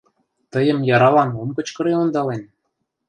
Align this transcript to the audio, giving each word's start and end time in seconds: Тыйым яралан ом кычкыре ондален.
Тыйым 0.51 0.79
яралан 0.95 1.29
ом 1.41 1.49
кычкыре 1.57 1.93
ондален. 2.01 2.41